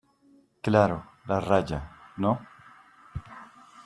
claro, 0.63 1.05
la 1.27 1.39
raya,¿ 1.39 1.91
no? 2.17 2.39